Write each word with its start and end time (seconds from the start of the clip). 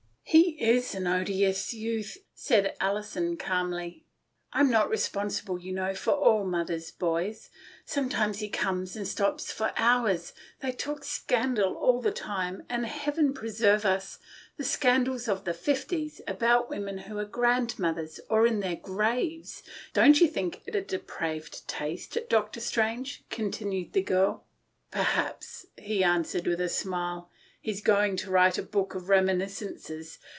"He 0.23 0.51
is 0.65 0.95
an 0.95 1.07
odious 1.07 1.73
youth," 1.73 2.17
said 2.33 2.77
Alison 2.79 3.35
calmly." 3.35 4.05
I'm 4.53 4.69
not 4.71 4.89
responsible, 4.89 5.59
you 5.59 5.73
know, 5.73 5.93
for 5.93 6.11
all 6.11 6.45
mother's 6.45 6.89
'boys.' 6.89 7.49
Sometimes 7.83 8.39
he 8.39 8.47
comes 8.47 8.95
and 8.95 9.05
stops 9.05 9.51
for 9.51 9.73
hours. 9.75 10.31
They 10.61 10.71
talk 10.71 11.03
scandal 11.03 11.73
all 11.75 11.99
the 11.99 12.13
time, 12.13 12.63
and, 12.69 12.85
Heaven 12.85 13.33
preserve 13.33 13.83
us! 13.83 14.19
the 14.55 14.63
scandal 14.63 15.17
of 15.27 15.43
the 15.43 15.53
fifties— 15.53 16.21
about 16.29 16.69
women 16.69 16.99
who 16.99 17.17
are 17.17 17.25
grandmothers, 17.25 18.21
or 18.29 18.47
in 18.47 18.61
their 18.61 18.77
graves. 18.77 19.63
Don't 19.91 20.21
you 20.21 20.29
think 20.29 20.61
it 20.65 20.75
a 20.75 20.81
depraved 20.81 21.67
taste, 21.67 22.17
Dr. 22.29 22.61
Strange?" 22.61 23.25
con 23.29 23.51
tinued 23.51 23.91
the 23.91 24.01
girl." 24.01 24.45
Perhaps," 24.91 25.65
he 25.77 26.05
answered 26.05 26.47
with 26.47 26.61
a 26.61 26.69
smile," 26.69 27.27
he's 27.63 27.81
going 27.83 28.17
to 28.17 28.31
write 28.31 28.57
a 28.57 28.63
book 28.63 28.95
of 28.95 29.07
reminiscences. 29.07 30.17